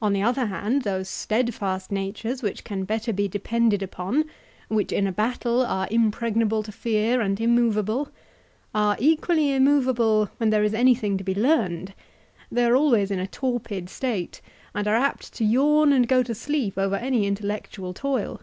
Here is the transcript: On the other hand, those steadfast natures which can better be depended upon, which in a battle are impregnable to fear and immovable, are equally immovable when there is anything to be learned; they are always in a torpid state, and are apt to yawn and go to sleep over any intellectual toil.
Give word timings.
On 0.00 0.12
the 0.12 0.22
other 0.22 0.46
hand, 0.46 0.82
those 0.82 1.08
steadfast 1.08 1.90
natures 1.90 2.44
which 2.44 2.62
can 2.62 2.84
better 2.84 3.12
be 3.12 3.26
depended 3.26 3.82
upon, 3.82 4.24
which 4.68 4.92
in 4.92 5.04
a 5.04 5.10
battle 5.10 5.66
are 5.66 5.88
impregnable 5.90 6.62
to 6.62 6.70
fear 6.70 7.20
and 7.20 7.40
immovable, 7.40 8.08
are 8.72 8.94
equally 9.00 9.52
immovable 9.52 10.30
when 10.36 10.50
there 10.50 10.62
is 10.62 10.74
anything 10.74 11.18
to 11.18 11.24
be 11.24 11.34
learned; 11.34 11.92
they 12.52 12.64
are 12.66 12.76
always 12.76 13.10
in 13.10 13.18
a 13.18 13.26
torpid 13.26 13.90
state, 13.90 14.40
and 14.76 14.86
are 14.86 14.94
apt 14.94 15.32
to 15.32 15.44
yawn 15.44 15.92
and 15.92 16.06
go 16.06 16.22
to 16.22 16.36
sleep 16.36 16.78
over 16.78 16.94
any 16.94 17.26
intellectual 17.26 17.92
toil. 17.92 18.40